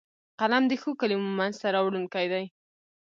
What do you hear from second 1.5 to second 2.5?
ته راوړونکی دی